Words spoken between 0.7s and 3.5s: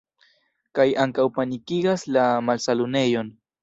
Kaj ankaŭ panikigas la malsanulejon.